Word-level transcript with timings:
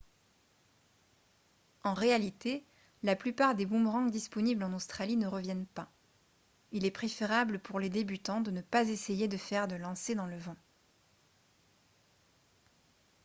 en 1.83 1.93
réalité 1.93 2.65
la 3.03 3.15
plupart 3.15 3.53
des 3.53 3.67
boomerangs 3.67 4.07
disponibles 4.09 4.63
en 4.63 4.73
australie 4.73 5.15
ne 5.15 5.27
reviennent 5.27 5.67
pas 5.67 5.91
il 6.71 6.85
est 6.87 6.89
préférable 6.89 7.59
pour 7.59 7.79
les 7.79 7.89
débutants 7.91 8.41
de 8.41 8.49
ne 8.49 8.61
pas 8.61 8.89
essayer 8.89 9.27
de 9.27 9.37
faire 9.37 9.67
de 9.67 9.75
lancers 9.75 10.15
dans 10.15 10.25
le 10.25 10.39
vent 10.39 10.57